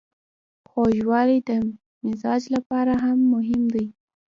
خوږوالی 0.69 1.39
د 1.47 1.49
مزاج 2.03 2.43
لپاره 2.55 2.93
هم 3.05 3.19
مهم 3.33 3.63
دی. 3.73 3.87